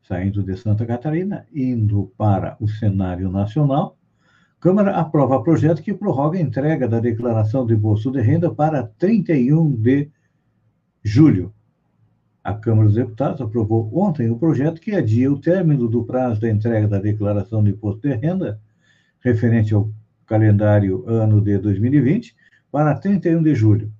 Saindo 0.01 0.41
de 0.41 0.57
Santa 0.57 0.87
Catarina, 0.87 1.45
indo 1.53 2.11
para 2.17 2.57
o 2.59 2.67
cenário 2.67 3.29
nacional, 3.29 3.95
Câmara 4.59 4.95
aprova 4.95 5.43
projeto 5.43 5.83
que 5.83 5.93
prorroga 5.93 6.39
a 6.39 6.41
entrega 6.41 6.87
da 6.87 6.99
declaração 6.99 7.63
de 7.63 7.75
imposto 7.75 8.11
de 8.11 8.19
renda 8.19 8.49
para 8.51 8.81
31 8.81 9.71
de 9.75 10.09
julho. 11.03 11.53
A 12.43 12.55
Câmara 12.55 12.87
dos 12.87 12.95
Deputados 12.95 13.39
aprovou 13.39 13.87
ontem 13.95 14.31
o 14.31 14.39
projeto 14.39 14.81
que 14.81 14.95
adia 14.95 15.31
o 15.31 15.39
término 15.39 15.87
do 15.87 16.03
prazo 16.05 16.41
da 16.41 16.49
entrega 16.49 16.87
da 16.87 16.97
declaração 16.97 17.63
de 17.63 17.69
imposto 17.69 18.01
de 18.01 18.15
renda, 18.15 18.59
referente 19.19 19.75
ao 19.75 19.91
calendário 20.25 21.07
ano 21.07 21.39
de 21.39 21.55
2020, 21.59 22.35
para 22.71 22.95
31 22.95 23.43
de 23.43 23.53
julho 23.53 23.93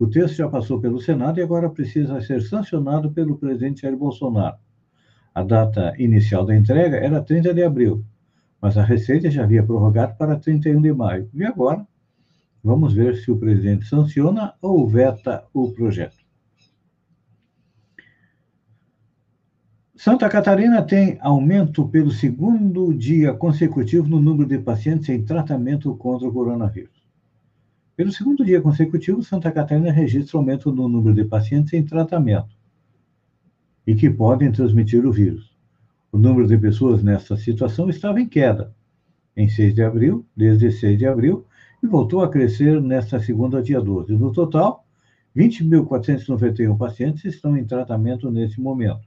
O 0.00 0.06
texto 0.06 0.36
já 0.36 0.48
passou 0.48 0.80
pelo 0.80 0.98
Senado 0.98 1.38
e 1.38 1.42
agora 1.42 1.68
precisa 1.68 2.22
ser 2.22 2.40
sancionado 2.40 3.10
pelo 3.10 3.36
presidente 3.36 3.82
Jair 3.82 3.94
Bolsonaro. 3.94 4.56
A 5.34 5.42
data 5.42 5.92
inicial 5.98 6.46
da 6.46 6.56
entrega 6.56 6.96
era 6.96 7.20
30 7.20 7.52
de 7.52 7.62
abril, 7.62 8.02
mas 8.62 8.78
a 8.78 8.82
Receita 8.82 9.30
já 9.30 9.44
havia 9.44 9.62
prorrogado 9.62 10.16
para 10.16 10.38
31 10.38 10.80
de 10.80 10.90
maio. 10.94 11.28
E 11.34 11.44
agora, 11.44 11.86
vamos 12.64 12.94
ver 12.94 13.14
se 13.16 13.30
o 13.30 13.36
presidente 13.36 13.84
sanciona 13.84 14.54
ou 14.62 14.88
veta 14.88 15.44
o 15.52 15.70
projeto. 15.70 16.24
Santa 19.94 20.30
Catarina 20.30 20.82
tem 20.82 21.18
aumento 21.20 21.86
pelo 21.86 22.10
segundo 22.10 22.94
dia 22.94 23.34
consecutivo 23.34 24.08
no 24.08 24.18
número 24.18 24.48
de 24.48 24.58
pacientes 24.60 25.10
em 25.10 25.22
tratamento 25.22 25.94
contra 25.94 26.26
o 26.26 26.32
coronavírus. 26.32 26.99
Pelo 28.00 28.12
segundo 28.12 28.42
dia 28.42 28.62
consecutivo, 28.62 29.22
Santa 29.22 29.52
Catarina 29.52 29.92
registra 29.92 30.38
aumento 30.38 30.72
no 30.72 30.88
número 30.88 31.14
de 31.14 31.22
pacientes 31.22 31.74
em 31.74 31.84
tratamento 31.84 32.56
e 33.86 33.94
que 33.94 34.08
podem 34.08 34.50
transmitir 34.50 35.04
o 35.04 35.12
vírus. 35.12 35.54
O 36.10 36.16
número 36.16 36.48
de 36.48 36.56
pessoas 36.56 37.02
nessa 37.02 37.36
situação 37.36 37.90
estava 37.90 38.18
em 38.18 38.26
queda 38.26 38.74
em 39.36 39.50
6 39.50 39.74
de 39.74 39.82
abril, 39.82 40.26
desde 40.34 40.72
6 40.72 40.98
de 40.98 41.06
abril, 41.06 41.44
e 41.82 41.86
voltou 41.86 42.22
a 42.22 42.30
crescer 42.30 42.80
nesta 42.80 43.20
segunda, 43.20 43.62
dia 43.62 43.82
12. 43.82 44.14
No 44.14 44.32
total, 44.32 44.86
20.491 45.36 46.78
pacientes 46.78 47.26
estão 47.26 47.54
em 47.54 47.66
tratamento 47.66 48.30
nesse 48.30 48.58
momento. 48.62 49.06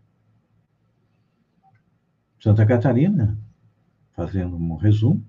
Santa 2.39 2.63
Catarina, 2.63 3.39
fazendo 4.11 4.55
um 4.55 4.75
resumo, 4.75 5.25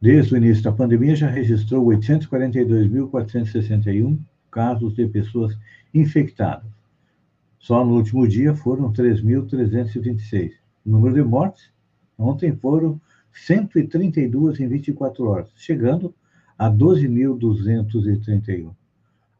desde 0.00 0.34
o 0.34 0.36
início 0.36 0.62
da 0.62 0.70
pandemia 0.72 1.16
já 1.16 1.28
registrou 1.28 1.84
842.461 1.86 4.18
casos 4.50 4.94
de 4.94 5.06
pessoas 5.06 5.58
infectadas. 5.92 6.70
Só 7.58 7.84
no 7.84 7.96
último 7.96 8.26
dia 8.28 8.54
foram 8.54 8.90
3.326. 8.92 10.52
O 10.84 10.90
número 10.90 11.14
de 11.14 11.22
mortes, 11.22 11.70
ontem 12.18 12.54
foram 12.56 13.00
132 13.32 14.60
em 14.60 14.68
24 14.68 15.26
horas, 15.26 15.50
chegando 15.56 16.14
a 16.58 16.70
12.231. 16.70 18.70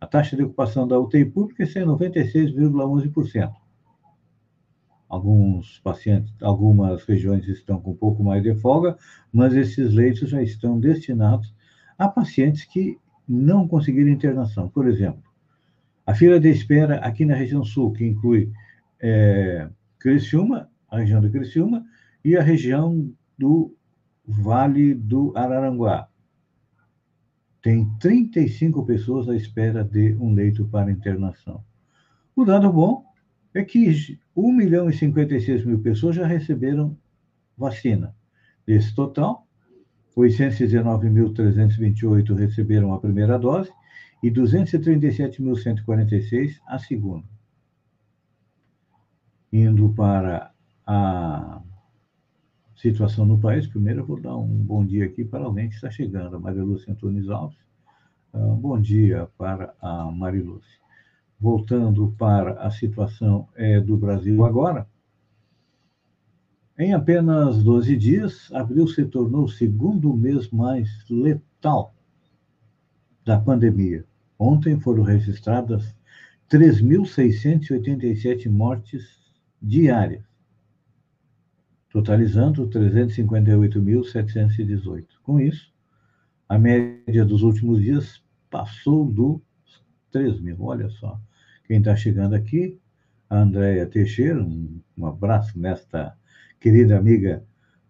A 0.01 0.07
taxa 0.07 0.37
de 0.37 0.43
ocupação 0.43 0.87
da 0.87 0.99
UTI 0.99 1.25
pública 1.25 1.63
é 1.63 1.67
96,11% 1.67 3.55
alguns 5.17 5.79
pacientes, 5.81 6.33
algumas 6.43 7.05
regiões 7.05 7.49
estão 7.49 7.81
com 7.81 7.93
um 7.93 7.97
pouco 7.97 8.23
mais 8.23 8.43
de 8.43 8.55
folga, 8.55 8.97
mas 9.33 9.55
esses 9.55 9.93
leitos 9.95 10.29
já 10.31 10.43
estão 10.43 10.79
destinados 10.79 11.55
a 11.99 12.09
pacientes 12.09 12.65
que 12.65 12.99
não 13.27 13.67
conseguiram 13.67 14.11
internação. 14.11 14.69
Por 14.69 14.87
exemplo, 14.87 15.23
a 16.07 16.15
fila 16.15 16.39
de 16.39 16.51
espera 16.51 16.97
aqui 16.99 17.25
na 17.25 17.35
região 17.35 17.65
sul, 17.65 17.93
que 17.93 18.07
inclui 18.07 18.53
é, 19.01 19.69
Criciúma, 19.99 20.71
a 20.89 20.99
região 20.99 21.21
do 21.21 21.31
Criciúma, 21.31 21.85
e 22.25 22.37
a 22.37 22.43
região 22.43 23.11
do 23.39 23.75
Vale 24.25 24.95
do 24.95 25.33
Araranguá. 25.37 26.09
Tem 27.63 27.89
35 27.99 28.85
pessoas 28.85 29.29
à 29.29 29.35
espera 29.35 29.83
de 29.83 30.15
um 30.17 30.35
leito 30.35 30.67
para 30.67 30.91
internação. 30.91 31.65
O 32.35 32.45
dado 32.45 32.71
bom 32.71 33.05
é 33.55 33.65
que 33.65 33.79
1 34.37 34.53
milhão 34.53 34.89
e 34.91 34.93
56 34.93 35.65
mil 35.65 35.81
pessoas 35.81 36.17
já 36.17 36.27
receberam 36.27 36.95
vacina. 37.57 38.15
Desse 38.67 38.95
total, 38.95 39.47
819.328 40.15 42.37
receberam 42.37 42.93
a 42.93 43.01
primeira 43.01 43.39
dose 43.39 43.73
e 44.23 44.31
237.146 44.31 46.61
a 46.67 46.79
segunda. 46.79 47.25
Indo 49.53 49.93
para 49.95 50.51
a 50.87 51.63
situação 52.77 53.25
no 53.25 53.39
país, 53.39 53.67
primeiro 53.67 54.01
eu 54.01 54.07
vou 54.07 54.21
dar 54.21 54.37
um 54.37 54.47
bom 54.47 54.85
dia 54.85 55.07
aqui 55.07 55.25
para 55.25 55.45
alguém 55.45 55.71
que 55.71 55.77
está 55.77 55.91
chegando, 55.91 56.37
a 56.37 56.39
Maria 56.39 56.63
Lúcia 56.63 56.93
Antunes 56.93 57.31
Alves. 57.31 57.57
Ah, 58.35 58.39
bom 58.39 58.79
dia 58.79 59.27
para 59.39 59.75
a 59.81 60.11
Maria 60.11 60.45
Lúcia 60.45 60.86
voltando 61.39 62.15
para 62.19 62.61
a 62.61 62.71
situação 62.71 63.49
é, 63.55 63.81
do 63.81 63.97
Brasil 63.97 64.45
agora, 64.45 64.87
em 66.79 66.93
apenas 66.93 67.63
12 67.63 67.97
dias, 67.97 68.53
abril 68.53 68.87
se 68.87 69.07
tornou 69.07 69.45
o 69.45 69.49
segundo 69.49 70.15
mês 70.15 70.51
mais 70.51 70.91
letal 71.09 71.95
da 73.25 73.41
pandemia. 73.41 74.05
Ontem 74.39 74.79
foram 74.79 75.03
registradas 75.03 75.97
3.687 76.51 78.51
mortes 78.51 79.09
diárias, 79.61 80.23
totalizando 81.91 82.69
358.718. 82.69 85.07
Com 85.23 85.41
isso, 85.41 85.73
a 86.47 86.59
média 86.59 87.25
dos 87.25 87.43
últimos 87.43 87.81
dias 87.81 88.23
passou 88.51 89.07
do 89.07 89.41
3 90.17 90.41
mil, 90.41 90.57
olha 90.61 90.89
só. 90.89 91.21
Quem 91.67 91.79
está 91.79 91.95
chegando 91.95 92.35
aqui, 92.35 92.79
a 93.29 93.41
Andréia 93.41 93.85
Teixeira, 93.85 94.43
um, 94.43 94.81
um 94.97 95.07
abraço 95.07 95.59
nesta 95.59 96.17
querida 96.59 96.97
amiga, 96.97 97.45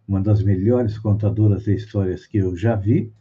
uma 0.08 0.20
das 0.20 0.42
melhores 0.42 0.98
contadoras 0.98 1.64
de 1.64 1.74
histórias 1.74 2.26
que 2.26 2.38
eu 2.38 2.56
já 2.56 2.74
vi, 2.74 3.12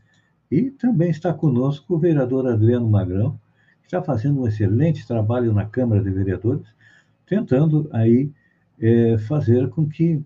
e 0.49 0.71
também 0.71 1.11
está 1.11 1.31
conosco 1.31 1.93
o 1.93 1.99
vereador 1.99 2.47
Adriano 2.47 2.89
Magrão, 2.89 3.39
que 3.81 3.85
está 3.85 4.01
fazendo 4.01 4.41
um 4.41 4.47
excelente 4.47 5.05
trabalho 5.05 5.53
na 5.53 5.67
Câmara 5.67 6.01
de 6.01 6.09
Vereadores, 6.09 6.65
tentando 7.27 7.87
aí 7.91 8.31
é, 8.79 9.19
fazer 9.19 9.69
com 9.69 9.87
que 9.87 10.19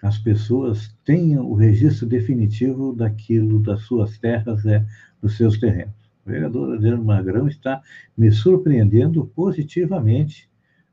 as 0.00 0.18
pessoas 0.18 0.94
tenham 1.04 1.50
o 1.50 1.54
registro 1.54 2.06
definitivo 2.06 2.94
daquilo 2.94 3.60
das 3.60 3.82
suas 3.82 4.18
terras, 4.18 4.64
é, 4.66 4.86
dos 5.20 5.36
seus 5.36 5.58
terrenos. 5.58 6.01
Vereador 6.24 6.74
Adriano 6.74 7.04
Magrão 7.04 7.48
está 7.48 7.82
me 8.16 8.30
surpreendendo 8.30 9.26
positivamente 9.26 10.48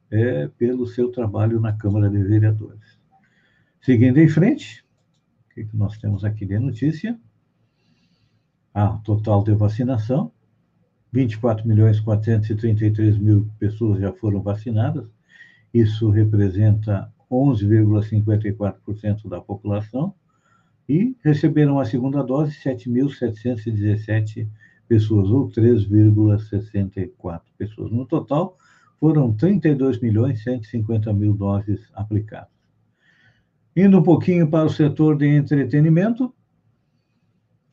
é, 0.10 0.48
pelo 0.58 0.88
seu 0.88 1.12
trabalho 1.12 1.60
na 1.60 1.72
Câmara 1.74 2.10
de 2.10 2.24
Vereadores. 2.24 2.98
Seguindo 3.82 4.18
em 4.18 4.28
frente, 4.28 4.84
o 5.46 5.54
que, 5.54 5.66
que 5.66 5.78
nós 5.78 5.98
temos 5.98 6.26
aqui 6.26 6.46
de 6.46 6.58
notícia? 6.58 7.20
A 8.74 8.88
total 9.04 9.44
de 9.44 9.54
vacinação, 9.54 10.32
24 11.12 11.68
milhões 11.68 12.00
433 12.00 13.18
mil 13.18 13.50
pessoas 13.60 14.00
já 14.00 14.14
foram 14.14 14.42
vacinadas, 14.42 15.08
isso 15.74 16.10
representa 16.10 17.12
11,54% 17.32 19.28
da 19.28 19.40
população, 19.42 20.14
e 20.88 21.16
receberam 21.24 21.80
a 21.80 21.86
segunda 21.86 22.24
dose 22.24 22.56
7.717 22.64 24.48
pessoas, 24.48 24.69
ou 24.92 25.50
3,64 25.50 27.42
pessoas. 27.58 27.92
No 27.92 28.06
total, 28.06 28.58
foram 29.00 29.34
32 29.34 30.00
milhões 30.00 30.44
150 30.44 31.12
mil 31.14 31.34
doses 31.34 31.90
aplicadas. 31.94 32.50
Indo 33.76 34.00
um 34.00 34.04
pouquinho 34.04 34.50
para 34.50 34.66
o 34.66 34.70
setor 34.70 35.18
de 35.18 35.28
entretenimento, 35.28 36.34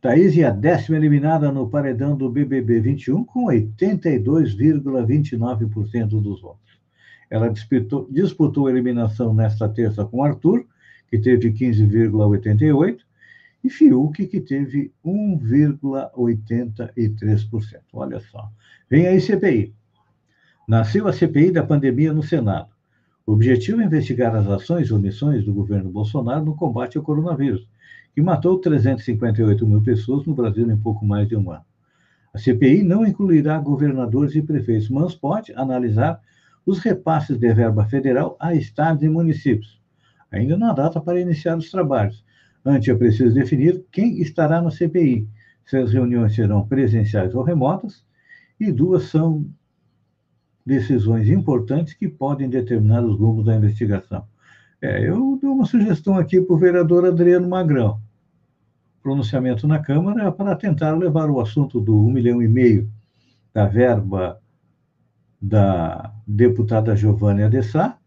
Thaís 0.01 0.37
é 0.39 0.45
a 0.45 0.51
décima 0.51 0.99
eliminada 0.99 1.51
no 1.51 1.69
paredão 1.69 2.17
do 2.17 2.31
BBB 2.31 2.79
21 2.81 3.25
com 3.25 3.47
82,29% 3.47 6.21
dos 6.21 6.43
votos. 6.43 6.67
Ela 7.29 7.49
disputou, 7.49 8.09
disputou 8.11 8.67
a 8.67 8.71
eliminação 8.71 9.35
nesta 9.35 9.69
terça 9.69 10.05
com 10.05 10.23
Arthur, 10.23 10.65
que 11.09 11.19
teve 11.19 11.53
15,88%, 11.53 12.99
e 13.67 13.71
Fiuk, 13.71 14.27
que 14.27 14.41
teve 14.41 14.93
1,83%. 15.05 17.81
Olha 17.93 18.19
só. 18.21 18.51
Vem 18.89 19.07
aí 19.07 19.21
CPI. 19.21 19.75
Nasceu 20.69 21.09
a 21.09 21.13
CPI 21.13 21.51
da 21.51 21.65
pandemia 21.65 22.13
no 22.13 22.23
Senado. 22.23 22.69
O 23.27 23.33
objetivo 23.33 23.81
é 23.81 23.85
investigar 23.85 24.37
as 24.37 24.47
ações 24.47 24.89
e 24.89 24.95
omissões 24.95 25.45
do 25.45 25.53
governo 25.53 25.91
Bolsonaro 25.91 26.45
no 26.45 26.55
combate 26.55 26.97
ao 26.97 27.03
coronavírus, 27.03 27.69
que 28.15 28.23
matou 28.23 28.59
358 28.59 29.67
mil 29.67 29.83
pessoas 29.83 30.25
no 30.27 30.35
Brasil 30.35 30.71
em 30.71 30.77
pouco 30.77 31.05
mais 31.05 31.29
de 31.29 31.37
um 31.37 31.51
ano. 31.51 31.65
A 32.33 32.39
CPI 32.39 32.85
não 32.85 33.05
incluirá 33.05 33.59
governadores 33.59 34.37
e 34.37 34.43
prefeitos, 34.43 34.89
mas 34.89 35.15
pode 35.15 35.53
analisar 35.55 36.21
os 36.65 36.79
repasses 36.79 37.39
de 37.39 37.53
verba 37.53 37.85
federal 37.87 38.37
a 38.39 38.55
estados 38.55 39.03
e 39.03 39.09
municípios. 39.09 39.81
Ainda 40.31 40.57
não 40.57 40.71
há 40.71 40.73
data 40.73 41.01
para 41.01 41.21
iniciar 41.21 41.57
os 41.57 41.69
trabalhos, 41.71 42.25
Antes, 42.67 42.89
é 42.89 42.95
preciso 42.97 43.33
definir 43.33 43.85
quem 43.93 44.21
estará 44.21 44.61
na 44.61 44.73
CPI, 44.73 45.29
se 45.65 45.77
as 45.77 45.93
reuniões 45.93 46.35
serão 46.35 46.67
presenciais 46.67 47.33
ou 47.33 47.45
remotas, 47.45 48.05
e 48.59 48.73
duas 48.73 49.05
são 49.05 49.49
decisões 50.65 51.29
importantes 51.29 51.95
que 51.95 52.09
podem 52.09 52.51
determinar 52.51 53.05
os 53.05 53.17
rumos 53.17 53.45
da 53.45 53.55
investigação. 53.55 54.27
É, 54.83 55.09
eu 55.09 55.39
dou 55.41 55.55
uma 55.55 55.65
sugestão 55.65 56.19
aqui 56.19 56.41
para 56.41 56.57
o 56.57 56.59
vereador 56.59 57.07
Adriano 57.07 57.49
Magrão. 57.49 58.01
Pronunciamento 59.01 59.69
na 59.69 59.79
Câmara 59.79 60.33
para 60.33 60.57
tentar 60.57 60.99
levar 60.99 61.31
o 61.31 61.41
assunto 61.41 61.81
do 61.81 61.97
um 61.97 62.11
milhão 62.11 62.43
e 62.43 62.49
meio 62.49 62.91
da 63.55 63.67
verba 63.67 64.41
da 65.41 66.13
deputada 66.27 66.97
Giovanna 66.97 67.47
Adessar, 67.47 68.01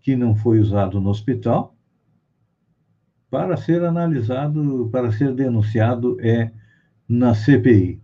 que 0.00 0.14
não 0.14 0.36
foi 0.36 0.60
usado 0.60 1.00
no 1.00 1.10
hospital, 1.10 1.73
para 3.34 3.56
ser 3.56 3.82
analisado, 3.82 4.88
para 4.92 5.10
ser 5.10 5.34
denunciado 5.34 6.16
é 6.20 6.52
na 7.08 7.34
CPI. 7.34 8.00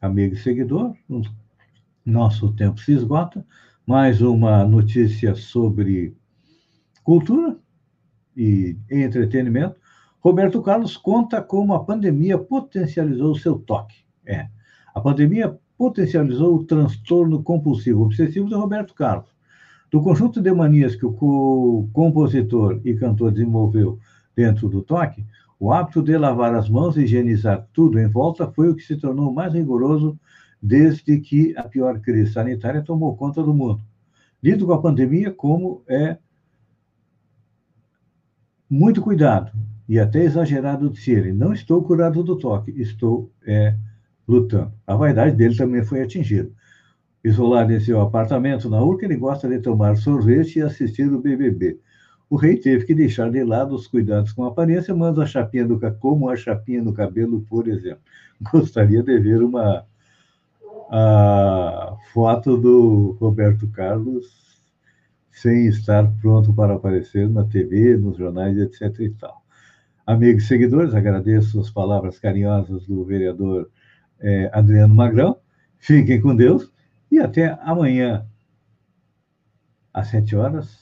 Amigo 0.00 0.34
e 0.34 0.38
seguidor, 0.38 0.94
nosso 2.02 2.50
tempo 2.54 2.80
se 2.80 2.92
esgota. 2.92 3.44
Mais 3.86 4.22
uma 4.22 4.64
notícia 4.64 5.34
sobre 5.34 6.16
cultura 7.04 7.58
e 8.34 8.74
entretenimento. 8.90 9.76
Roberto 10.20 10.62
Carlos 10.62 10.96
conta 10.96 11.42
como 11.42 11.74
a 11.74 11.84
pandemia 11.84 12.38
potencializou 12.38 13.32
o 13.32 13.38
seu 13.38 13.58
toque. 13.58 13.96
É, 14.24 14.48
a 14.94 15.00
pandemia 15.02 15.58
potencializou 15.76 16.56
o 16.56 16.64
transtorno 16.64 17.42
compulsivo 17.42 18.04
obsessivo 18.04 18.48
de 18.48 18.54
Roberto 18.54 18.94
Carlos. 18.94 19.28
Do 19.90 20.00
conjunto 20.00 20.40
de 20.40 20.50
manias 20.54 20.96
que 20.96 21.04
o 21.04 21.86
compositor 21.92 22.80
e 22.82 22.94
cantor 22.94 23.30
desenvolveu 23.32 23.98
dentro 24.34 24.68
do 24.68 24.82
toque, 24.82 25.24
o 25.58 25.72
hábito 25.72 26.02
de 26.02 26.16
lavar 26.16 26.54
as 26.54 26.68
mãos 26.68 26.96
e 26.96 27.02
higienizar 27.02 27.68
tudo 27.72 27.98
em 27.98 28.08
volta 28.08 28.50
foi 28.50 28.68
o 28.68 28.74
que 28.74 28.82
se 28.82 28.96
tornou 28.96 29.32
mais 29.32 29.54
rigoroso 29.54 30.18
desde 30.60 31.20
que 31.20 31.54
a 31.56 31.64
pior 31.64 32.00
crise 32.00 32.32
sanitária 32.32 32.82
tomou 32.82 33.16
conta 33.16 33.42
do 33.42 33.54
mundo. 33.54 33.82
Lido 34.42 34.66
com 34.66 34.72
a 34.72 34.80
pandemia 34.80 35.30
como 35.30 35.82
é 35.88 36.18
muito 38.68 39.02
cuidado 39.02 39.52
e 39.88 40.00
até 40.00 40.24
exagerado 40.24 40.88
de 40.88 40.98
ser. 40.98 41.34
Não 41.34 41.52
estou 41.52 41.82
curado 41.82 42.22
do 42.22 42.36
toque, 42.36 42.70
estou 42.80 43.30
é, 43.46 43.76
lutando. 44.26 44.72
A 44.86 44.94
vaidade 44.94 45.36
dele 45.36 45.56
também 45.56 45.84
foi 45.84 46.02
atingida. 46.02 46.50
Isolado 47.22 47.72
em 47.72 47.78
seu 47.78 48.00
apartamento 48.00 48.68
na 48.68 48.82
Urca, 48.82 49.04
ele 49.04 49.16
gosta 49.16 49.48
de 49.48 49.60
tomar 49.60 49.96
sorvete 49.96 50.58
e 50.58 50.62
assistir 50.62 51.12
o 51.12 51.20
BBB. 51.20 51.78
O 52.32 52.36
rei 52.36 52.56
teve 52.56 52.86
que 52.86 52.94
deixar 52.94 53.30
de 53.30 53.44
lado 53.44 53.74
os 53.74 53.86
cuidados 53.86 54.32
com 54.32 54.42
a 54.46 54.48
aparência, 54.48 54.94
mas 54.94 55.18
a 55.18 55.26
chapinha 55.26 55.66
do 55.66 55.78
como 56.00 56.30
a 56.30 56.34
chapinha 56.34 56.82
no 56.82 56.94
cabelo, 56.94 57.42
por 57.42 57.68
exemplo. 57.68 58.00
Gostaria 58.50 59.02
de 59.02 59.18
ver 59.18 59.42
uma 59.42 59.84
a 60.90 61.94
foto 62.14 62.56
do 62.56 63.18
Roberto 63.20 63.68
Carlos 63.68 64.64
sem 65.30 65.66
estar 65.66 66.10
pronto 66.22 66.54
para 66.54 66.76
aparecer 66.76 67.28
na 67.28 67.44
TV, 67.44 67.98
nos 67.98 68.16
jornais, 68.16 68.56
etc. 68.56 68.98
e 69.00 69.10
tal. 69.10 69.42
Amigos 70.06 70.44
e 70.44 70.46
seguidores, 70.46 70.94
agradeço 70.94 71.60
as 71.60 71.68
palavras 71.68 72.18
carinhosas 72.18 72.86
do 72.86 73.04
vereador 73.04 73.68
é, 74.18 74.50
Adriano 74.54 74.94
Magrão. 74.94 75.36
Fiquem 75.78 76.18
com 76.18 76.34
Deus 76.34 76.72
e 77.10 77.18
até 77.18 77.58
amanhã, 77.60 78.24
às 79.92 80.08
sete 80.08 80.34
horas, 80.34 80.81